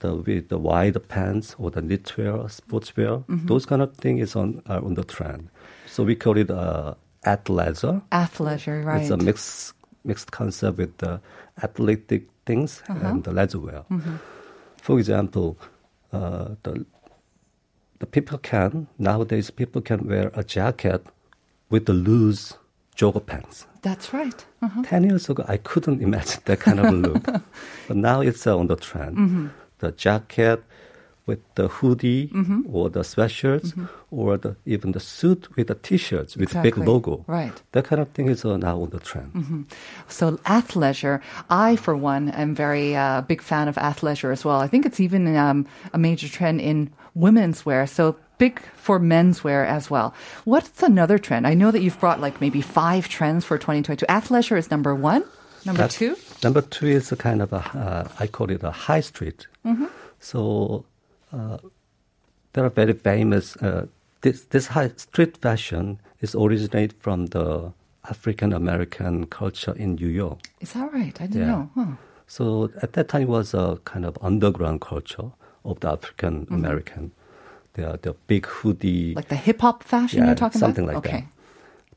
the 0.01 0.11
with 0.27 0.49
the 0.49 0.57
wide 0.57 0.97
pants 1.07 1.55
or 1.59 1.71
the 1.71 1.81
knitwear 1.81 2.33
sportswear 2.59 3.23
those 3.47 3.65
kind 3.65 3.81
of 3.81 3.89
thing 4.03 4.17
is 4.19 4.35
on 4.35 4.61
are 4.67 4.83
on 4.87 4.93
the 4.95 5.03
trend 5.03 5.47
so 5.93 6.03
we 6.03 6.15
call 6.15 6.37
it 6.37 6.49
uh, 6.49 6.93
athleisure 7.25 8.01
Athleisure, 8.11 8.83
right? 8.85 9.01
it's 9.01 9.11
a 9.11 9.17
mixed 9.17 9.73
mixed 10.03 10.31
concept 10.31 10.77
with 10.77 10.93
the 10.97 11.19
athletic 11.63 12.23
things 12.45 12.81
Uh-huh. 12.89 13.07
and 13.07 13.23
the 13.23 13.31
leisure 13.31 13.59
wear. 13.59 13.83
Mm-hmm. 13.91 14.15
For 14.81 14.97
example, 14.99 15.57
uh, 16.11 16.55
the 16.63 16.85
the 17.99 18.07
people 18.07 18.37
can 18.39 18.87
nowadays 18.97 19.51
people 19.51 19.81
can 19.81 20.07
wear 20.07 20.31
a 20.33 20.43
jacket 20.43 21.01
with 21.69 21.85
the 21.85 21.93
loose 21.93 22.57
jogger 22.97 23.23
pants. 23.25 23.67
That's 23.83 24.07
right. 24.13 24.45
Uh-huh. 24.61 24.81
Ten 24.83 25.03
years 25.03 25.29
ago, 25.29 25.43
I 25.47 25.57
couldn't 25.57 26.01
imagine 26.01 26.41
that 26.45 26.59
kind 26.59 26.79
of 26.79 26.85
a 26.87 26.97
look, 27.07 27.23
but 27.87 27.97
now 27.97 28.21
it's 28.21 28.47
uh, 28.47 28.57
on 28.57 28.67
the 28.67 28.75
trend. 28.75 29.17
Mm-hmm. 29.17 29.47
The 29.81 29.91
jacket 29.91 30.63
with 31.27 31.39
the 31.55 31.67
hoodie 31.67 32.27
Mm-hmm. 32.33 32.61
or 32.75 32.89
the 32.89 33.01
sweatshirts 33.01 33.67
or 34.09 34.37
the, 34.37 34.55
even 34.65 34.91
the 34.91 34.99
suit 34.99 35.47
with 35.55 35.67
the 35.67 35.75
t-shirts 35.75 36.35
with 36.35 36.51
big 36.63 36.77
logo. 36.77 37.23
Right. 37.27 37.53
That 37.73 37.85
kind 37.85 38.01
of 38.01 38.09
thing 38.15 38.27
is 38.27 38.43
uh, 38.43 38.57
now 38.57 38.81
on 38.81 38.89
the 38.89 38.99
trend. 38.99 39.67
So 40.07 40.37
athleisure, 40.59 41.21
I 41.49 41.75
for 41.75 41.95
one 41.95 42.29
am 42.29 42.55
very 42.55 42.95
uh, 42.95 43.21
big 43.21 43.41
fan 43.41 43.67
of 43.67 43.75
athleisure 43.75 44.31
as 44.31 44.43
well. 44.43 44.59
I 44.65 44.67
think 44.67 44.85
it's 44.85 44.99
even 44.99 45.35
um, 45.37 45.67
a 45.93 45.97
major 45.97 46.27
trend 46.27 46.59
in 46.61 46.89
women's 47.13 47.65
wear. 47.67 47.85
So 47.87 48.15
big 48.39 48.59
for 48.75 48.97
men's 48.99 49.43
wear 49.43 49.63
as 49.65 49.89
well. 49.91 50.13
What's 50.45 50.81
another 50.81 51.17
trend? 51.19 51.45
I 51.45 51.53
know 51.53 51.69
that 51.71 51.81
you've 51.83 51.99
brought 51.99 52.19
like 52.19 52.41
maybe 52.41 52.61
five 52.61 53.07
trends 53.07 53.45
for 53.45 53.57
2022. 53.59 54.05
Athleisure 54.07 54.57
is 54.57 54.71
number 54.71 54.93
one. 54.95 55.23
Number 55.65 55.83
That's- 55.85 55.97
two. 55.99 56.15
Number 56.43 56.61
two 56.61 56.87
is 56.87 57.11
a 57.11 57.15
kind 57.15 57.41
of 57.41 57.53
a, 57.53 57.57
uh, 57.57 58.07
I 58.19 58.27
call 58.27 58.49
it 58.49 58.63
a 58.63 58.71
high 58.71 59.01
street. 59.01 59.47
So 60.19 60.85
uh, 61.33 61.57
there 62.53 62.65
are 62.65 62.69
very 62.69 62.93
famous, 62.93 63.55
uh, 63.57 63.87
this, 64.21 64.41
this 64.45 64.67
high 64.67 64.89
street 64.97 65.37
fashion 65.37 65.99
is 66.19 66.35
originated 66.35 66.93
from 66.99 67.27
the 67.27 67.71
African 68.09 68.53
American 68.53 69.27
culture 69.27 69.73
in 69.75 69.95
New 69.95 70.07
York. 70.07 70.39
Is 70.59 70.73
that 70.73 70.91
right? 70.93 71.19
I 71.21 71.27
didn't 71.27 71.41
Yeah. 71.41 71.47
know. 71.47 71.69
Huh. 71.75 71.85
So 72.27 72.71
at 72.81 72.93
that 72.93 73.07
time 73.09 73.23
it 73.23 73.29
was 73.29 73.53
a 73.53 73.79
kind 73.85 74.05
of 74.05 74.17
underground 74.21 74.81
culture 74.81 75.31
of 75.65 75.79
the 75.81 75.91
African 75.91 76.47
American. 76.49 77.11
They 77.73 77.83
are 77.83 77.97
the 77.97 78.13
big 78.27 78.45
hoodie. 78.47 79.13
Like 79.15 79.27
the 79.29 79.35
hip 79.35 79.61
hop 79.61 79.83
fashion 79.83 80.19
Yeah, 80.19 80.25
you're 80.27 80.35
talking 80.35 80.59
something 80.59 80.83
about? 80.85 80.95
like 81.03 81.05
okay. 81.05 81.19
that. 81.21 81.27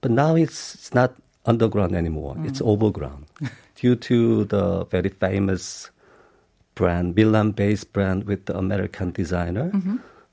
But 0.01 0.11
now 0.11 0.35
it's, 0.37 0.75
it's 0.75 0.95
not 0.95 1.15
underground 1.47 1.95
anymore. 1.95 2.37
It's 2.45 2.61
overground 2.63 3.27
due 3.77 3.97
to 3.97 4.45
the 4.45 4.85
very 4.87 5.09
famous 5.11 5.91
brand, 6.75 7.15
Milan-based 7.15 7.93
brand 7.93 8.25
with 8.25 8.47
the 8.47 8.57
American 8.57 9.13
designer. 9.13 9.71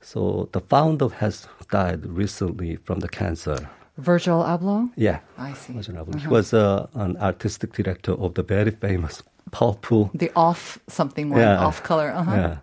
So 0.00 0.48
the 0.52 0.60
founder 0.60 1.08
has 1.08 1.46
died 1.70 2.04
recently 2.06 2.76
from 2.76 3.00
the 3.00 3.08
cancer. 3.08 3.68
Virgil 3.98 4.42
Abloh? 4.42 4.90
Yeah, 4.96 5.20
I 5.38 5.52
see. 5.52 5.74
Virgil 5.74 5.94
Abloh. 5.94 6.18
He 6.20 6.26
was 6.28 6.52
uh, 6.52 6.86
an 6.94 7.16
artistic 7.18 7.72
director 7.72 8.12
of 8.12 8.34
the 8.34 8.42
very 8.42 8.70
famous 8.70 9.22
powerful 9.52 10.10
The 10.14 10.30
off 10.34 10.78
something 10.88 11.30
one, 11.30 11.40
Yeah. 11.40 11.64
off 11.66 11.82
color. 11.82 12.10
Uh-huh. 12.10 12.34
yeah, 12.34 12.56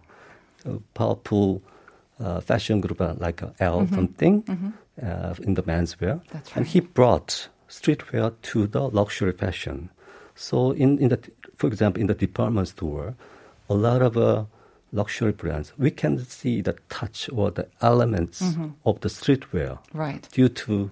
a 0.66 0.80
powerful 0.94 1.62
uh, 2.20 2.42
fashion 2.42 2.82
group 2.82 3.00
uh, 3.00 3.14
like 3.18 3.42
uh, 3.44 3.52
L 3.60 3.88
something 3.88 4.44
uh, 5.02 5.34
in 5.42 5.54
the 5.54 5.64
menswear. 5.64 6.16
Mm-hmm. 6.16 6.32
That's 6.34 6.52
And 6.56 6.66
he 6.68 6.80
brought 6.82 7.48
streetwear 7.70 8.34
to 8.42 8.68
the 8.68 8.82
luxury 8.90 9.32
fashion. 9.32 9.90
So 10.36 10.72
in, 10.72 10.98
in 11.00 11.10
the, 11.10 11.20
for 11.58 11.68
example, 11.68 12.02
in 12.02 12.08
the 12.08 12.14
department 12.14 12.68
store, 12.70 13.16
a 13.70 13.74
lot 13.74 14.02
of 14.02 14.18
uh, 14.18 14.46
luxury 14.92 15.32
brands, 15.32 15.74
we 15.78 15.92
can 15.92 16.20
see 16.26 16.62
the 16.62 16.76
touch 16.90 17.30
or 17.32 17.52
the 17.52 17.68
elements 17.82 18.42
Mm-hmm. 18.42 18.70
of 18.86 19.00
the 19.02 19.10
streetwear 19.10 19.80
Right. 19.94 20.28
due 20.32 20.50
to 20.50 20.92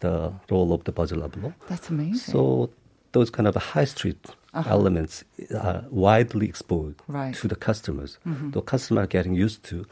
the 0.00 0.32
role 0.50 0.72
of 0.72 0.84
the 0.84 0.92
Virgil 0.92 1.22
Abloh. 1.22 1.54
That's 1.68 1.88
amazing. 1.88 2.16
So 2.32 2.70
those 3.12 3.30
kind 3.30 3.46
of 3.46 3.54
high 3.56 3.84
street 3.86 4.18
elements 4.54 5.24
are 5.54 5.84
widely 5.90 6.46
exposed 6.48 6.96
Right. 7.08 7.34
to 7.36 7.48
the 7.48 7.56
customers. 7.56 8.18
The 8.26 8.60
customer 8.60 9.02
are 9.02 9.06
getting 9.06 9.34
used 9.34 9.62
to. 9.70 9.86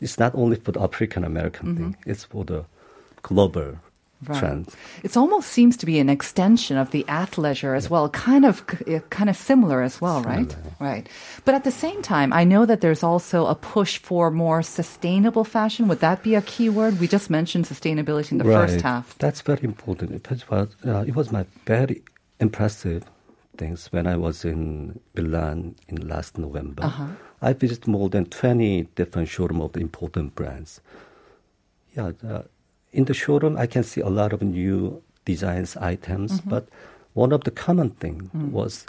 It's 0.00 0.18
not 0.18 0.34
only 0.34 0.56
for 0.56 0.72
the 0.72 0.80
African 0.80 1.24
American 1.24 1.76
thing; 1.76 1.96
it's 2.06 2.24
for 2.24 2.44
the 2.44 2.64
global 3.22 3.76
Right. 4.26 4.38
trend. 4.38 4.68
It 5.02 5.16
almost 5.16 5.48
seems 5.48 5.78
to 5.78 5.86
be 5.86 5.98
an 5.98 6.10
extension 6.10 6.76
of 6.76 6.90
the 6.90 7.04
athleisure 7.08 7.74
as 7.74 7.88
well, 7.88 8.10
kind 8.10 8.44
of 8.44 8.62
uh, 8.86 9.00
kind 9.08 9.30
of 9.30 9.36
similar 9.36 9.80
as 9.82 9.98
well, 10.00 10.22
right? 10.22 10.54
Right. 10.78 11.08
But 11.46 11.54
at 11.54 11.64
the 11.64 11.70
same 11.70 12.02
time, 12.02 12.30
I 12.32 12.44
know 12.44 12.66
that 12.66 12.82
there's 12.82 13.02
also 13.02 13.46
a 13.46 13.54
push 13.54 13.96
for 13.98 14.30
more 14.30 14.62
sustainable 14.62 15.44
fashion. 15.44 15.88
Would 15.88 16.00
that 16.00 16.22
be 16.22 16.34
a 16.34 16.42
key 16.42 16.68
word? 16.68 17.00
We 17.00 17.08
just 17.08 17.30
mentioned 17.30 17.64
sustainability 17.64 18.32
in 18.32 18.38
the 18.38 18.44
first 18.44 18.82
half. 18.82 19.16
That's 19.18 19.40
very 19.40 19.64
important. 19.64 20.12
It 20.12 20.50
was, 20.50 20.76
uh, 20.86 21.04
it 21.06 21.14
was 21.14 21.32
my 21.32 21.46
very 21.64 22.02
impressive 22.40 23.04
things 23.56 23.86
when 23.92 24.06
I 24.06 24.16
was 24.16 24.44
in 24.44 25.00
Milan 25.14 25.76
in 25.88 26.08
last 26.08 26.36
November. 26.36 26.84
Uh-huh. 26.84 27.06
I 27.42 27.52
visited 27.54 27.88
more 27.88 28.08
than 28.10 28.26
20 28.26 28.88
different 28.94 29.28
showrooms 29.28 29.62
of 29.62 29.76
important 29.76 30.34
brands. 30.34 30.80
Yeah, 31.96 32.12
uh, 32.26 32.42
in 32.92 33.04
the 33.04 33.14
showroom, 33.14 33.56
I 33.56 33.66
can 33.66 33.82
see 33.84 34.00
a 34.00 34.08
lot 34.08 34.32
of 34.32 34.42
new 34.42 35.02
designs, 35.24 35.76
items, 35.76 36.30
Mm-hmm. 36.40 36.50
but 36.50 36.64
one 37.14 37.32
of 37.34 37.42
the 37.44 37.50
common 37.50 37.90
thing 37.90 38.30
Mm. 38.34 38.50
was 38.52 38.86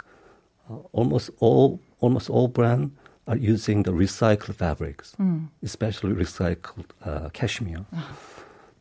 uh, 0.70 0.76
almost 0.92 1.30
all 1.40 1.78
almost 2.00 2.30
all 2.30 2.48
brands 2.48 2.90
are 3.26 3.36
using 3.36 3.84
the 3.84 3.92
recycled 3.92 4.54
fabrics, 4.54 5.14
Mm. 5.18 5.48
especially 5.62 6.12
recycled 6.14 6.86
uh, 7.04 7.28
cashmere. 7.32 7.84
Uh-huh. 7.92 8.14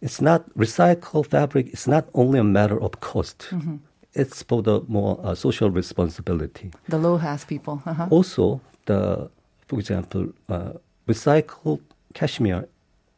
It's 0.02 0.20
not 0.22 0.42
recycled 0.58 1.28
fabric. 1.28 1.68
It's 1.74 1.86
not 1.88 2.06
only 2.14 2.40
a 2.40 2.44
matter 2.44 2.80
of 2.82 2.92
cost. 3.00 3.40
Mm-hmm. 3.52 3.76
It's 4.14 4.42
for 4.44 4.62
the 4.64 4.82
more 4.88 5.20
uh, 5.24 5.36
social 5.36 5.70
responsibility. 5.70 6.72
The 6.90 6.98
low 6.98 7.18
has 7.18 7.46
people. 7.46 7.82
Uh-huh. 7.86 8.08
Also, 8.10 8.62
the 8.86 9.30
for 9.68 9.80
example, 9.80 10.34
uh, 10.50 10.74
recycled 11.08 11.80
cashmere 12.14 12.68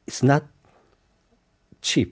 is 0.08 0.22
not 0.24 0.44
cheap 1.84 2.10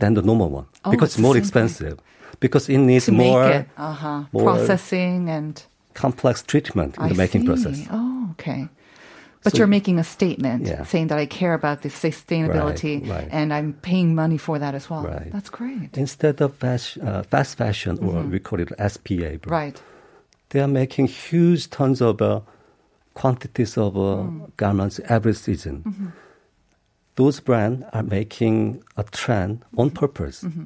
than 0.00 0.14
the 0.14 0.22
normal 0.22 0.50
one 0.50 0.66
Oh, 0.84 0.90
because 0.90 1.10
it's 1.14 1.18
more 1.28 1.36
expensive 1.38 1.96
because 2.40 2.68
it 2.74 2.78
needs 2.78 3.08
more 3.08 3.64
uh-huh. 3.76 4.24
more- 4.32 4.44
processing 4.56 5.30
and 5.36 5.52
complex 5.94 6.42
treatment 6.42 6.96
in 6.98 7.04
I 7.04 7.08
the 7.08 7.14
making 7.24 7.42
see. 7.42 7.46
process. 7.48 7.76
Oh, 7.90 8.28
okay. 8.32 8.68
But 9.42 9.52
So- 9.52 9.58
you're 9.58 9.72
making 9.78 9.98
a 9.98 10.04
statement 10.04 10.66
Yeah. 10.66 10.84
saying 10.84 11.08
that 11.08 11.18
I 11.18 11.26
care 11.26 11.54
about 11.60 11.78
the 11.82 11.88
sustainability 11.88 12.94
Right, 13.00 13.10
right. 13.22 13.28
and 13.38 13.52
I'm 13.56 13.72
paying 13.82 14.14
money 14.14 14.38
for 14.38 14.58
that 14.58 14.74
as 14.74 14.90
well. 14.90 15.04
Right. 15.04 15.32
That's 15.32 15.50
great. 15.50 15.96
Instead 15.96 16.40
of 16.42 16.50
fast, 16.56 16.98
uh, 16.98 17.22
fast 17.32 17.56
fashion, 17.56 17.98
or 18.02 18.22
we 18.32 18.38
call 18.38 18.60
it 18.60 18.70
SPA, 18.78 19.30
Mm-hmm. 19.38 19.50
Right. 19.50 19.76
they 20.50 20.60
are 20.60 20.68
making 20.82 21.06
huge 21.08 21.62
tons 21.70 22.00
of 22.02 22.20
uh, 22.20 22.40
quantities 23.14 23.76
of 23.78 23.96
uh, 23.96 24.00
Mm. 24.00 24.50
garments 24.56 25.00
every 25.08 25.34
season. 25.34 25.76
Mm-hmm. 25.86 26.06
Those 27.20 27.38
brands 27.48 27.84
are 27.92 28.02
making 28.18 28.82
a 28.96 29.04
trend 29.04 29.54
on 29.76 29.90
purpose. 29.90 30.38
Mm-hmm. 30.42 30.64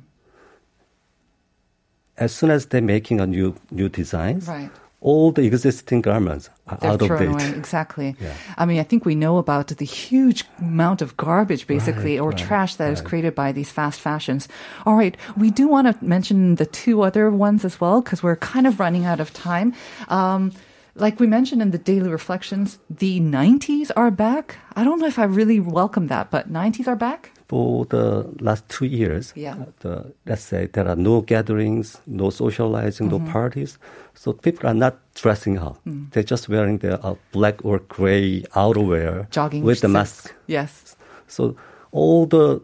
As 2.16 2.30
soon 2.32 2.50
as 2.50 2.66
they're 2.66 2.80
making 2.96 3.18
a 3.20 3.26
new 3.26 3.54
new 3.72 3.88
designs, 3.88 4.46
Right. 4.46 4.70
all 5.00 5.32
the 5.32 5.42
existing 5.50 6.00
garments 6.02 6.48
are 6.68 6.78
They're 6.80 6.90
out 6.92 7.02
of 7.02 7.08
date. 7.18 7.28
away. 7.28 7.48
Exactly. 7.62 8.14
Yeah. 8.20 8.34
I 8.56 8.64
mean, 8.66 8.78
I 8.78 8.84
think 8.90 9.04
we 9.04 9.16
know 9.24 9.38
about 9.38 9.66
the 9.82 9.84
huge 9.84 10.44
amount 10.60 11.02
of 11.02 11.16
garbage, 11.16 11.66
basically, 11.66 12.14
Right, 12.14 12.24
or 12.24 12.30
right, 12.30 12.38
trash 12.46 12.76
that 12.76 12.92
is 12.92 13.00
right. 13.00 13.08
created 13.08 13.34
by 13.34 13.50
these 13.52 13.70
fast 13.78 13.98
fashions. 14.00 14.46
All 14.86 14.94
right. 15.02 15.16
We 15.36 15.50
do 15.50 15.66
want 15.66 15.84
to 15.90 15.94
mention 16.04 16.54
the 16.62 16.66
two 16.66 17.02
other 17.02 17.26
ones 17.46 17.64
as 17.64 17.80
well, 17.80 18.00
because 18.00 18.22
we're 18.22 18.36
kind 18.54 18.66
of 18.66 18.78
running 18.78 19.04
out 19.10 19.18
of 19.20 19.32
time. 19.32 19.68
Um, 20.08 20.52
like 20.96 21.18
we 21.20 21.26
mentioned 21.26 21.60
in 21.62 21.70
the 21.70 21.78
daily 21.78 22.08
reflections, 22.08 22.78
the 22.88 23.20
90s 23.20 23.90
are 23.96 24.10
back. 24.10 24.58
I 24.76 24.84
don't 24.84 25.00
know 25.00 25.06
if 25.06 25.18
I 25.18 25.24
really 25.24 25.58
welcome 25.60 26.06
that, 26.08 26.30
but 26.30 26.52
90s 26.52 26.86
are 26.86 26.96
back. 26.96 27.30
For 27.48 27.84
the 27.84 28.26
last 28.40 28.68
two 28.68 28.86
years, 28.86 29.32
Yeah. 29.36 29.56
the, 29.80 30.12
let's 30.26 30.42
say 30.42 30.66
there 30.72 30.88
are 30.88 30.96
no 30.96 31.20
gatherings, 31.20 32.00
no 32.06 32.30
socializing, 32.30 33.10
Mm-hmm. 33.10 33.24
no 33.26 33.32
parties. 33.32 33.78
So 34.14 34.32
people 34.32 34.68
are 34.68 34.74
not 34.74 34.94
dressing 35.14 35.58
up. 35.58 35.76
Mm. 35.84 36.10
They're 36.12 36.22
just 36.22 36.48
wearing 36.48 36.78
their 36.78 36.98
uh, 37.04 37.14
black 37.32 37.64
or 37.64 37.80
gray 37.80 38.42
outerwear 38.54 39.28
Jogging 39.30 39.62
with 39.64 39.80
the 39.80 39.88
mask. 39.88 40.32
Yes. 40.46 40.96
So 41.26 41.54
all 41.92 42.26
the, 42.26 42.62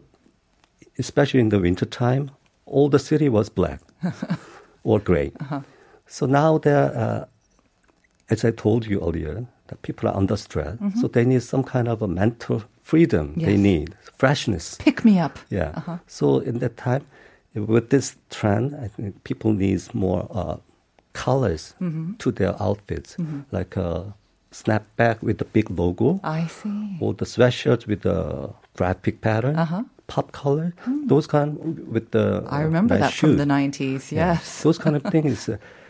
especially 0.97 1.41
in 1.41 1.49
the 1.49 1.59
wintertime, 1.59 2.31
all 2.65 2.89
the 2.89 2.99
city 2.99 3.29
was 3.29 3.49
black 3.49 3.81
or 4.83 4.99
gray. 4.99 5.31
Uh-huh. 5.39 5.61
So 6.07 6.25
now 6.25 6.57
they're, 6.57 6.91
uh, 6.97 7.25
as 8.31 8.43
I 8.45 8.51
told 8.51 8.85
you 8.85 8.99
earlier, 9.07 9.45
that 9.67 9.81
people 9.81 10.09
are 10.09 10.15
under 10.17 10.37
stress. 10.37 10.77
So 10.99 11.07
they 11.07 11.25
need 11.25 11.43
some 11.43 11.63
kind 11.63 11.87
of 11.87 12.01
a 12.01 12.07
mental 12.07 12.63
freedom. 12.83 13.33
They 13.35 13.53
Mm-hmm. 13.55 13.63
Need 13.63 13.95
freshness. 14.17 14.77
Pick 14.79 15.03
me 15.05 15.19
up. 15.25 15.39
Yeah. 15.49 15.71
Uh-huh. 15.75 15.97
So 16.07 16.39
in 16.39 16.59
that 16.59 16.75
time, 16.77 17.03
with 17.55 17.89
this 17.89 18.15
trend, 18.29 18.75
I 18.85 18.87
think 18.87 19.23
people 19.23 19.51
need 19.53 19.81
more 19.93 20.27
uh, 20.31 20.57
colors 21.13 21.73
Mm-hmm. 21.81 22.13
to 22.19 22.31
their 22.31 22.53
outfits, 22.61 23.17
like 23.51 23.75
a 23.77 24.13
snapback 24.51 25.21
with 25.21 25.37
the 25.37 25.45
big 25.45 25.69
logo, 25.69 26.19
I 26.23 26.47
see. 26.47 26.97
or 26.99 27.13
the 27.13 27.25
sweatshirts 27.25 27.87
with 27.87 28.01
the 28.01 28.49
graphic 28.77 29.21
pattern, 29.21 29.55
Uh-huh. 29.55 29.83
pop 30.07 30.31
color, 30.31 30.73
those 31.07 31.27
kind 31.27 31.57
with 31.93 32.11
the. 32.11 32.43
I 32.49 32.61
remember 32.61 32.95
nice 32.95 33.03
that 33.11 33.13
from 33.13 33.37
the 33.37 33.45
90s. 33.45 34.11
Yeah. 34.11 34.33
Yes. 34.33 34.63
Those 34.63 34.77
kind 34.77 34.95
of 34.95 35.03
things 35.03 35.47
uh, 35.49 35.57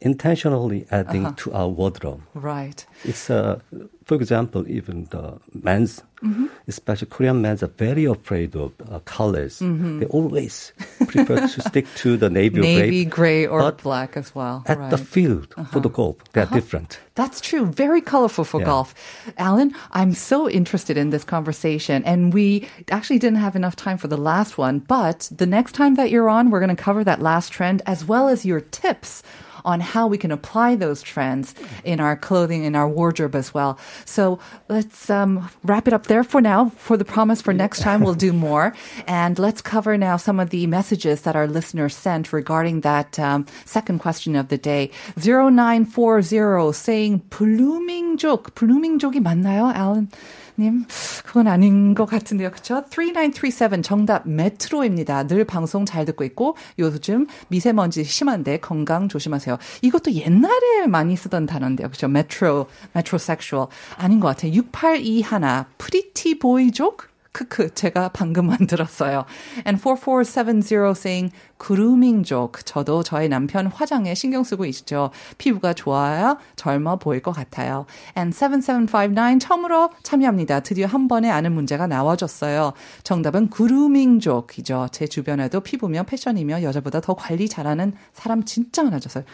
intentionally 0.00 0.86
adding 0.90 1.26
Uh-huh. 1.26 1.34
to 1.36 1.52
our 1.54 1.68
wardrobe. 1.68 2.20
Right. 2.34 2.84
It's 3.04 3.30
uh, 3.30 3.60
for 4.04 4.14
example, 4.14 4.64
even 4.68 5.06
the 5.10 5.38
men's, 5.62 6.02
Mm-hmm. 6.24 6.46
especially 6.66 7.08
Korean 7.08 7.42
men's, 7.42 7.62
are 7.62 7.70
very 7.78 8.06
afraid 8.06 8.56
of 8.56 8.72
uh, 8.90 9.00
colors. 9.00 9.58
They 9.58 10.06
always 10.06 10.72
prefer 11.08 11.46
to 11.46 11.60
stick 11.68 11.86
to 11.96 12.16
the 12.16 12.30
navy, 12.30 12.56
Mm-hmm. 12.56 12.62
Navy, 12.80 13.04
gray. 13.04 13.44
gray, 13.44 13.46
or 13.46 13.70
black 13.72 14.16
as 14.16 14.34
well. 14.34 14.62
At 14.66 14.78
right. 14.78 14.90
the 14.90 14.96
field 14.96 15.52
for 15.70 15.80
the 15.80 15.90
golf, 15.90 16.16
they 16.32 16.40
are 16.40 16.46
different. 16.46 16.98
That's 17.16 17.40
true. 17.42 17.66
Very 17.66 18.00
colorful 18.00 18.44
for 18.44 18.60
Yeah. 18.60 18.66
golf. 18.66 18.94
Alan, 19.36 19.74
I'm 19.92 20.14
so 20.14 20.48
interested 20.48 20.96
in 20.96 21.10
this 21.10 21.22
conversation. 21.24 22.02
And 22.04 22.32
we 22.32 22.66
actually 22.90 23.18
didn't 23.18 23.40
have 23.40 23.54
enough 23.56 23.76
time 23.76 23.98
for 23.98 24.08
the 24.08 24.16
last 24.16 24.56
one. 24.56 24.78
But 24.80 25.28
the 25.36 25.46
next 25.46 25.72
time 25.72 25.96
that 25.96 26.10
you're 26.10 26.30
on, 26.30 26.48
we're 26.50 26.60
going 26.64 26.76
to 26.76 26.82
cover 26.82 27.04
that 27.04 27.20
last 27.20 27.52
trend 27.52 27.82
as 27.86 28.06
well 28.08 28.28
as 28.28 28.44
your 28.46 28.60
tips 28.60 29.22
on 29.65 29.79
how 29.79 30.07
we 30.07 30.17
can 30.17 30.31
apply 30.31 30.75
those 30.75 31.01
trends 31.01 31.53
in 31.83 31.99
our 31.99 32.15
clothing, 32.15 32.63
in 32.63 32.75
our 32.75 32.87
wardrobe 32.87 33.35
as 33.35 33.53
well. 33.53 33.77
So 34.05 34.39
let's 34.69 35.09
um, 35.09 35.49
wrap 35.63 35.87
it 35.87 35.93
up 35.93 36.07
there 36.07 36.23
for 36.23 36.41
now. 36.41 36.69
For 36.77 36.97
the 36.97 37.05
promise 37.05 37.41
for 37.41 37.53
next 37.53 37.81
time, 37.81 38.01
we'll 38.01 38.13
do 38.15 38.33
more. 38.33 38.73
And 39.07 39.37
let's 39.37 39.61
cover 39.61 39.97
now 39.97 40.17
some 40.17 40.39
of 40.39 40.49
the 40.49 40.67
messages 40.67 41.21
that 41.21 41.35
our 41.35 41.47
listeners 41.47 41.95
sent 41.95 42.33
regarding 42.33 42.81
that 42.81 43.19
um, 43.19 43.45
second 43.65 43.99
question 43.99 44.35
of 44.35 44.49
the 44.49 44.57
day. 44.57 44.91
0940 45.17 46.73
saying 46.73 47.21
블루밍족. 47.29 48.53
블루밍족이 48.55 49.19
맞나요, 49.19 49.71
Alan? 49.73 50.09
님, 50.58 50.84
그건 51.24 51.48
아닌 51.48 51.94
것 51.94 52.06
같은데요. 52.06 52.50
그쵸? 52.50 52.84
3937 52.90 53.82
정답 53.82 54.28
메트로입니다. 54.28 55.26
늘 55.26 55.44
방송 55.44 55.84
잘 55.84 56.04
듣고 56.04 56.24
있고 56.24 56.56
요즘 56.78 57.26
미세먼지 57.48 58.04
심한데 58.04 58.58
건강 58.58 59.08
조심하세요. 59.08 59.58
이것도 59.82 60.12
옛날에 60.12 60.86
많이 60.88 61.16
쓰던 61.16 61.46
단어인데요. 61.46 61.90
그쵸? 61.90 62.08
메트로, 62.08 62.66
메트로섹슈얼. 62.92 63.68
아닌 63.96 64.20
것 64.20 64.28
같아요. 64.28 64.52
6821 64.52 65.64
프리티 65.78 66.38
보이족? 66.38 67.15
크크, 67.36 67.74
제가 67.74 68.08
방금 68.14 68.46
만들었어요. 68.48 69.26
And 69.66 69.78
4470 69.78 70.96
saying 70.96 71.34
그루밍족. 71.58 72.64
저도 72.64 73.02
저희 73.02 73.28
남편 73.28 73.66
화장에 73.66 74.14
신경 74.14 74.42
쓰고 74.42 74.64
있죠. 74.66 75.10
피부가 75.36 75.74
좋아야 75.74 76.38
젊어 76.56 76.96
보일 76.96 77.20
것 77.20 77.32
같아요. 77.32 77.84
And 78.16 78.34
7759 78.34 79.38
처음으로 79.38 79.90
참여합니다. 80.02 80.60
드디어 80.60 80.86
한 80.86 81.08
번에 81.08 81.30
아는 81.30 81.52
문제가 81.52 81.86
나와줬어요. 81.86 82.72
정답은 83.02 83.50
그루밍족이죠. 83.50 84.88
제 84.92 85.06
주변에도 85.06 85.60
피부며 85.60 86.04
패션이며 86.04 86.62
여자보다 86.62 87.00
더 87.00 87.12
관리 87.14 87.48
잘하는 87.50 87.92
사람 88.14 88.44
진짜 88.44 88.82
많아졌어요. 88.82 89.24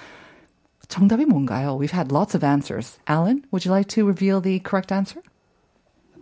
정답이 0.88 1.24
뭔가요? 1.24 1.78
We've 1.78 1.94
had 1.94 2.12
lots 2.12 2.36
of 2.36 2.44
answers. 2.44 2.98
Alan, 3.08 3.44
would 3.52 3.64
you 3.64 3.72
like 3.72 3.88
to 3.94 4.04
reveal 4.04 4.42
the 4.42 4.60
correct 4.60 4.92
answer? 4.92 5.22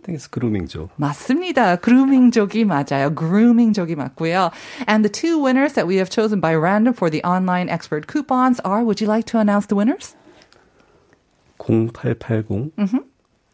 think 0.06 0.18
it's 0.18 0.28
grooming죠. 0.28 0.90
맞습니다. 0.96 1.76
그루밍족이 1.76 2.64
맞아요. 2.64 3.14
그루밍족이 3.14 3.96
맞고요. 3.96 4.52
And 4.86 5.04
the 5.04 5.10
two 5.10 5.38
winners 5.42 5.74
that 5.74 5.86
we 5.86 5.96
have 5.96 6.10
chosen 6.10 6.40
by 6.40 6.54
random 6.54 6.94
for 6.94 7.10
the 7.10 7.22
online 7.24 7.68
expert 7.68 8.06
coupons 8.06 8.60
are, 8.60 8.84
would 8.84 9.00
you 9.00 9.08
like 9.08 9.26
to 9.32 9.38
announce 9.38 9.66
the 9.66 9.74
winners? 9.74 10.14
0880 11.58 12.70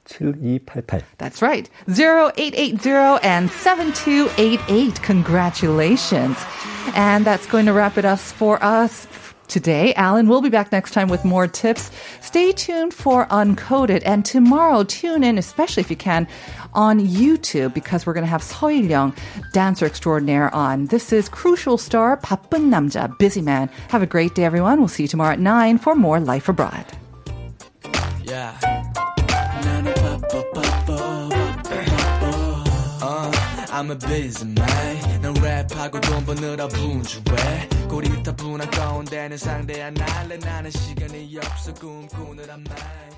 7288. 0.04 1.04
That's 1.18 1.40
right. 1.40 1.70
0880 1.88 3.20
and 3.22 3.50
7288. 3.50 5.00
Congratulations. 5.02 6.36
And 6.94 7.24
that's 7.24 7.46
going 7.46 7.66
to 7.66 7.72
wrap 7.72 7.96
it 7.96 8.04
up 8.04 8.18
for 8.18 8.62
us 8.62 9.06
today. 9.48 9.92
Alan 9.94 10.28
will 10.28 10.40
be 10.40 10.48
back 10.48 10.72
next 10.72 10.92
time 10.92 11.08
with 11.08 11.24
more 11.24 11.46
tips. 11.46 11.90
Stay 12.20 12.52
tuned 12.52 12.94
for 12.94 13.26
Uncoded. 13.26 14.02
And 14.04 14.24
tomorrow, 14.24 14.84
tune 14.84 15.22
in, 15.24 15.38
especially 15.38 15.82
if 15.82 15.90
you 15.90 15.96
can, 15.96 16.26
on 16.74 17.00
YouTube 17.00 17.74
because 17.74 18.06
we're 18.06 18.14
going 18.14 18.24
to 18.24 18.30
have 18.30 18.42
Seo 18.42 18.72
Il-young, 18.72 19.14
dancer 19.52 19.86
extraordinaire, 19.86 20.52
on. 20.54 20.86
This 20.86 21.12
is 21.12 21.28
Crucial 21.28 21.78
Star, 21.78 22.16
바쁜 22.16 22.70
남자, 22.70 23.16
busy 23.18 23.42
man. 23.42 23.68
Have 23.88 24.02
a 24.02 24.06
great 24.06 24.34
day, 24.34 24.44
everyone. 24.44 24.78
We'll 24.78 24.88
see 24.88 25.04
you 25.04 25.08
tomorrow 25.08 25.32
at 25.32 25.40
9 25.40 25.78
for 25.78 25.94
more 25.94 26.20
Life 26.20 26.48
Abroad. 26.48 26.86
Yeah. 28.24 28.56
나는 29.62 29.94
바빠 29.94 30.42
바빠 30.52 31.28
바빠 31.28 31.68
바빠 31.68 33.02
uh, 33.02 33.30
I'm 33.72 33.90
a 33.90 33.96
busy 33.96 34.46
man 34.46 35.20
난 35.20 35.34
랩하고 35.34 36.00
돈 36.00 36.24
버느라 36.24 36.68
분주해 36.68 37.75
고리타분한 37.89 38.69
가운데는 38.69 39.37
상대 39.37 39.81
안 39.81 39.95
할래 39.97 40.37
나는 40.37 40.69
시간이 40.71 41.37
없어. 41.37 41.73
꿈꾸느라 41.73 42.57
말 42.57 43.16